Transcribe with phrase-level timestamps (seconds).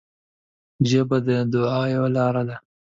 [0.89, 2.57] ژبه د دعا یوه لاره ده